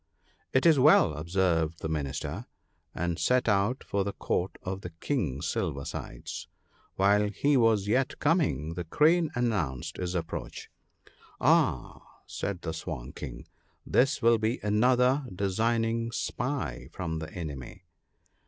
'It 0.53 0.65
is 0.65 0.79
well,' 0.79 1.13
observed 1.13 1.81
the 1.81 1.87
Minister, 1.87 2.47
and 2.95 3.19
set 3.19 3.47
out 3.47 3.83
for 3.83 4.03
the 4.03 4.13
Court 4.13 4.57
of 4.63 4.81
the 4.81 4.89
King 4.99 5.43
Silver 5.43 5.85
sides. 5.85 6.47
While 6.95 7.29
he 7.29 7.55
was 7.55 7.87
yet 7.87 8.17
coming, 8.17 8.73
the 8.73 8.83
Crane 8.83 9.29
announced 9.35 9.97
his 9.97 10.15
approach.,' 10.15 10.71
Ah!' 11.39 12.01
said 12.25 12.63
the 12.63 12.73
Swan 12.73 13.11
King,' 13.11 13.45
this 13.95 14.23
will 14.23 14.39
be 14.39 14.59
another 14.63 15.23
de 15.31 15.51
signing 15.51 16.11
spy 16.11 16.89
from 16.91 17.19
the 17.19 17.31
enemy.' 17.31 17.85